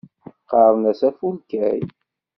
Qqaren-as 0.41 1.01
Afulkay. 1.09 1.79